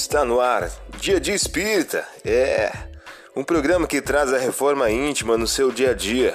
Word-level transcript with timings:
Está 0.00 0.24
no 0.24 0.40
ar, 0.40 0.70
Dia 1.00 1.18
de 1.18 1.32
Espírita. 1.32 2.06
É 2.24 2.70
um 3.34 3.42
programa 3.42 3.84
que 3.84 4.00
traz 4.00 4.32
a 4.32 4.38
reforma 4.38 4.88
íntima 4.88 5.36
no 5.36 5.44
seu 5.44 5.72
dia 5.72 5.90
a 5.90 5.92
dia. 5.92 6.34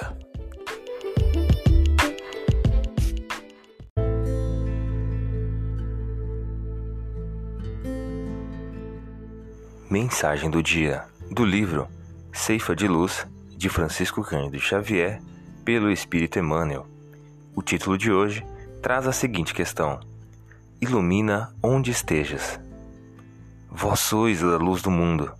Mensagem 9.88 10.50
do 10.50 10.62
dia 10.62 11.04
do 11.30 11.42
livro 11.42 11.88
Ceifa 12.34 12.76
de 12.76 12.86
Luz 12.86 13.26
de 13.56 13.70
Francisco 13.70 14.22
Cândido 14.22 14.60
Xavier 14.60 15.22
pelo 15.64 15.90
Espírito 15.90 16.38
Emmanuel. 16.38 16.86
O 17.56 17.62
título 17.62 17.96
de 17.96 18.12
hoje 18.12 18.46
traz 18.82 19.06
a 19.06 19.12
seguinte 19.12 19.54
questão: 19.54 20.00
Ilumina 20.82 21.50
onde 21.62 21.90
estejas. 21.90 22.62
Vós 23.76 23.98
sois 23.98 24.40
a 24.40 24.56
luz 24.56 24.82
do 24.82 24.90
mundo. 24.90 25.32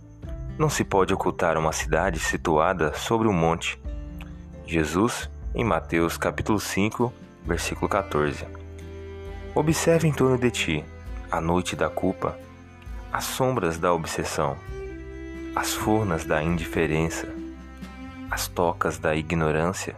Não 0.59 0.69
se 0.69 0.83
pode 0.83 1.13
ocultar 1.13 1.57
uma 1.57 1.71
cidade 1.71 2.19
situada 2.19 2.93
sobre 2.93 3.29
um 3.29 3.33
monte. 3.33 3.81
Jesus, 4.67 5.29
em 5.55 5.63
Mateus 5.63 6.17
capítulo 6.17 6.59
5, 6.59 7.13
versículo 7.45 7.87
14. 7.87 8.45
Observe 9.55 10.09
em 10.09 10.11
torno 10.11 10.37
de 10.37 10.51
ti 10.51 10.85
a 11.31 11.39
noite 11.39 11.77
da 11.77 11.89
culpa, 11.89 12.37
as 13.11 13.23
sombras 13.23 13.79
da 13.79 13.93
obsessão, 13.93 14.57
as 15.55 15.73
furnas 15.73 16.25
da 16.25 16.43
indiferença, 16.43 17.33
as 18.29 18.49
tocas 18.49 18.97
da 18.97 19.15
ignorância, 19.15 19.95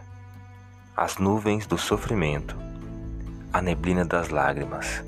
as 0.96 1.18
nuvens 1.18 1.66
do 1.66 1.76
sofrimento, 1.76 2.56
a 3.52 3.60
neblina 3.60 4.04
das 4.04 4.28
lágrimas. 4.28 5.02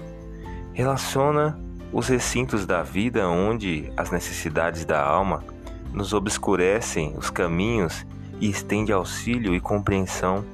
Relaciona 0.75 1.70
os 1.93 2.09
recintos 2.09 2.67
da 2.67 2.83
vida 2.83 3.29
onde 3.29 3.93
as 3.97 4.11
necessidades 4.11 4.85
da 4.85 5.03
alma 5.03 5.43
nos 5.93 6.13
obscurecem 6.13 7.15
os 7.17 7.31
caminhos 7.31 8.07
e 8.41 8.49
estende 8.49 8.93
auxílio 8.93 9.55
e 9.55 9.61
compreensão, 9.61 10.45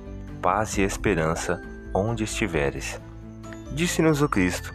paz 0.41 0.79
e 0.79 0.83
esperança 0.83 1.63
onde 1.95 2.25
estiveres. 2.25 3.01
Disse-nos 3.73 4.23
o 4.23 4.29
Cristo: 4.29 4.73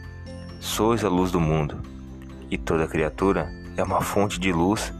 Sois 0.59 1.03
a 1.03 1.09
luz 1.09 1.31
do 1.31 1.39
mundo, 1.39 1.81
e 2.49 2.57
toda 2.57 2.87
criatura 2.87 3.51
é 3.75 3.83
uma 3.83 4.01
fonte 4.01 4.39
de 4.39 4.51
luz 4.53 4.93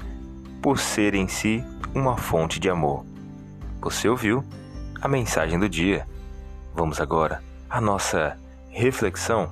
por 0.61 0.79
ser 0.79 1.13
em 1.13 1.27
si 1.27 1.63
uma 1.93 2.17
fonte 2.17 2.59
de 2.59 2.69
amor. 2.69 3.05
Você 3.81 4.09
ouviu 4.09 4.43
a 5.01 5.07
mensagem 5.07 5.59
do 5.59 5.69
dia. 5.69 6.07
Vamos 6.73 6.99
agora 6.99 7.43
à 7.69 7.81
nossa 7.81 8.37
reflexão 8.69 9.51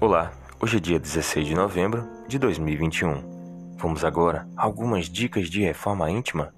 Olá, 0.00 0.32
hoje 0.60 0.76
é 0.76 0.80
dia 0.80 0.98
16 0.98 1.46
de 1.46 1.54
novembro 1.54 2.06
de 2.26 2.36
2021. 2.36 3.76
Vamos 3.78 4.04
agora 4.04 4.46
a 4.56 4.64
algumas 4.64 5.08
dicas 5.08 5.48
de 5.48 5.62
reforma 5.62 6.10
íntima? 6.10 6.52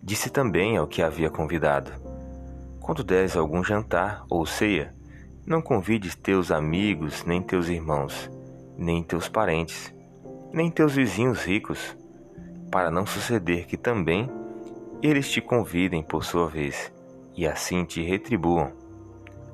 Disse 0.00 0.30
também 0.30 0.76
ao 0.76 0.86
que 0.86 1.02
havia 1.02 1.28
convidado: 1.28 1.90
Quando 2.80 3.02
deres 3.02 3.36
algum 3.36 3.62
jantar 3.62 4.24
ou 4.30 4.46
ceia, 4.46 4.94
não 5.44 5.60
convides 5.60 6.14
teus 6.14 6.52
amigos, 6.52 7.24
nem 7.24 7.42
teus 7.42 7.68
irmãos, 7.68 8.30
nem 8.78 9.02
teus 9.02 9.28
parentes, 9.28 9.92
nem 10.52 10.70
teus 10.70 10.94
vizinhos 10.94 11.44
ricos, 11.44 11.96
para 12.70 12.90
não 12.90 13.04
suceder 13.04 13.66
que 13.66 13.76
também 13.76 14.30
eles 15.02 15.28
te 15.28 15.40
convidem 15.40 16.04
por 16.04 16.24
sua 16.24 16.48
vez, 16.48 16.92
e 17.36 17.46
assim 17.46 17.84
te 17.84 18.00
retribuam. 18.00 18.72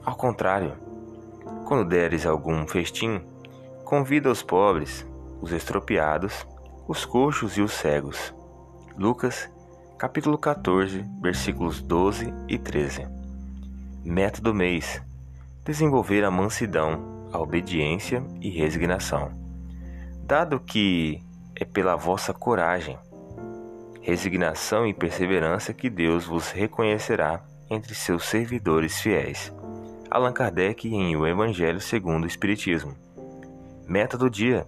Ao 0.04 0.14
contrário, 0.14 0.89
quando 1.70 1.88
deres 1.88 2.26
algum 2.26 2.66
festim, 2.66 3.20
convida 3.84 4.28
os 4.28 4.42
pobres, 4.42 5.06
os 5.40 5.52
estropiados, 5.52 6.44
os 6.88 7.04
coxos 7.04 7.56
e 7.56 7.62
os 7.62 7.72
cegos. 7.72 8.34
Lucas, 8.98 9.48
capítulo 9.96 10.36
14, 10.36 11.06
versículos 11.22 11.80
12 11.80 12.34
e 12.48 12.58
13. 12.58 13.06
Método 14.04 14.52
mês: 14.52 15.00
desenvolver 15.64 16.24
a 16.24 16.30
mansidão, 16.30 17.28
a 17.32 17.38
obediência 17.38 18.20
e 18.40 18.50
resignação. 18.50 19.30
Dado 20.24 20.58
que 20.58 21.22
é 21.54 21.64
pela 21.64 21.94
vossa 21.94 22.34
coragem, 22.34 22.98
resignação 24.02 24.88
e 24.88 24.92
perseverança 24.92 25.72
que 25.72 25.88
Deus 25.88 26.26
vos 26.26 26.50
reconhecerá 26.50 27.44
entre 27.70 27.94
seus 27.94 28.24
servidores 28.24 29.00
fiéis. 29.00 29.52
Allan 30.10 30.32
Kardec 30.32 30.88
em 30.88 31.14
O 31.14 31.24
Evangelho 31.24 31.80
segundo 31.80 32.24
o 32.24 32.26
Espiritismo. 32.26 32.96
Meta 33.86 34.18
do 34.18 34.28
dia: 34.28 34.66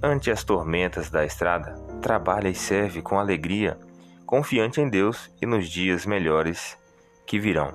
Ante 0.00 0.30
as 0.30 0.44
tormentas 0.44 1.10
da 1.10 1.24
estrada, 1.24 1.74
trabalha 2.00 2.48
e 2.48 2.54
serve 2.54 3.02
com 3.02 3.18
alegria, 3.18 3.76
confiante 4.24 4.80
em 4.80 4.88
Deus 4.88 5.34
e 5.42 5.46
nos 5.46 5.68
dias 5.68 6.06
melhores 6.06 6.78
que 7.26 7.40
virão. 7.40 7.72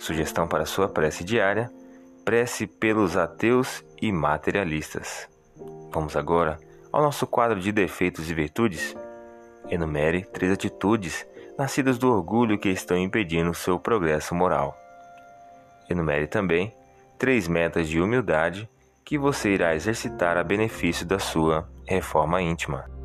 Sugestão 0.00 0.48
para 0.48 0.66
sua 0.66 0.88
prece 0.88 1.22
diária: 1.22 1.70
prece 2.24 2.66
pelos 2.66 3.16
ateus 3.16 3.84
e 4.02 4.10
materialistas. 4.10 5.28
Vamos 5.92 6.16
agora 6.16 6.58
ao 6.90 7.02
nosso 7.02 7.24
quadro 7.24 7.60
de 7.60 7.70
defeitos 7.70 8.28
e 8.28 8.34
virtudes. 8.34 8.96
Enumere 9.68 10.24
três 10.24 10.52
atitudes 10.52 11.24
nascidas 11.56 11.98
do 11.98 12.12
orgulho 12.12 12.58
que 12.58 12.68
estão 12.68 12.98
impedindo 12.98 13.54
seu 13.54 13.78
progresso 13.78 14.34
moral. 14.34 14.85
Enumere 15.88 16.26
também 16.26 16.74
três 17.18 17.48
metas 17.48 17.88
de 17.88 18.00
humildade 18.00 18.68
que 19.04 19.16
você 19.16 19.50
irá 19.50 19.74
exercitar 19.74 20.36
a 20.36 20.42
benefício 20.42 21.06
da 21.06 21.18
sua 21.18 21.68
reforma 21.86 22.42
íntima. 22.42 22.96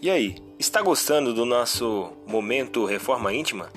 E 0.00 0.08
aí, 0.08 0.36
está 0.56 0.80
gostando 0.80 1.34
do 1.34 1.44
nosso 1.44 2.12
momento 2.28 2.86
Reforma 2.86 3.34
Íntima? 3.34 3.68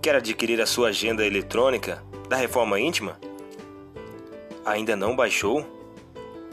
Quer 0.00 0.14
adquirir 0.14 0.58
a 0.58 0.64
sua 0.64 0.88
agenda 0.88 1.26
eletrônica 1.26 2.02
da 2.30 2.36
Reforma 2.36 2.80
Íntima? 2.80 3.20
Ainda 4.64 4.96
não 4.96 5.14
baixou? 5.14 5.66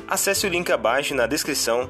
Acesse 0.06 0.46
o 0.46 0.50
link 0.50 0.70
abaixo 0.74 1.16
na 1.16 1.26
descrição 1.26 1.90